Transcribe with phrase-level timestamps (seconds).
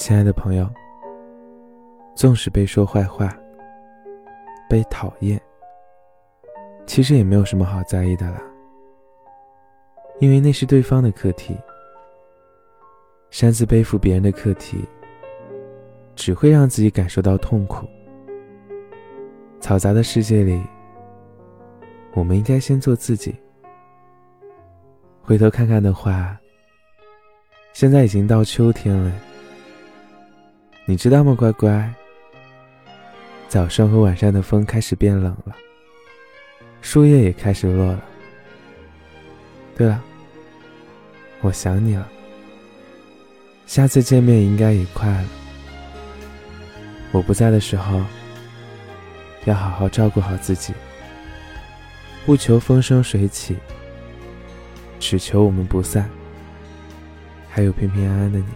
[0.00, 0.66] 亲爱的朋友，
[2.14, 3.36] 纵使被说坏话、
[4.66, 5.38] 被讨厌，
[6.86, 8.40] 其实也没有什么好在意的啦，
[10.18, 11.54] 因为那是对方的课题。
[13.28, 14.88] 擅自背负别人的课题，
[16.16, 17.86] 只会让自己感受到痛苦。
[19.60, 20.62] 嘈杂的世界里，
[22.14, 23.36] 我们应该先做自己。
[25.20, 26.40] 回头看看的话，
[27.74, 29.12] 现在已经到秋天了。
[30.90, 31.88] 你知道吗，乖乖？
[33.48, 35.54] 早上和晚上的风开始变冷了，
[36.82, 38.04] 树叶也开始落了。
[39.76, 40.02] 对了，
[41.42, 42.08] 我想你了。
[43.66, 45.28] 下次见面应该也快了。
[47.12, 48.02] 我不在的时候，
[49.44, 50.74] 要好好照顾好自己，
[52.26, 53.56] 不求风生水起，
[54.98, 56.10] 只求我们不散，
[57.48, 58.46] 还有平平安安的你。